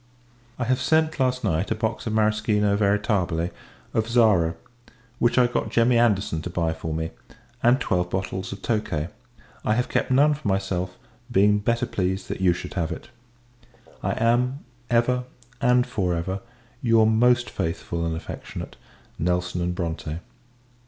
[0.57, 3.51] I have sent, last night, a box of Marischino Veritabile
[3.93, 4.55] of Zara,
[5.19, 7.11] which I got Jemmy Anderson to buy for me,
[7.61, 9.09] and twelve bottles of tokay.
[9.63, 10.97] I have kept none for myself,
[11.31, 13.09] being better pleased that you should have it.
[14.01, 15.25] I am, ever,
[15.61, 16.39] and for ever,
[16.81, 18.77] your most faithful and affectionate
[19.19, 20.19] NELSON & BRONTE.